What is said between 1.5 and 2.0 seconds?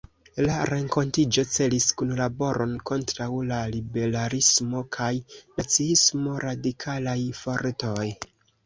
celis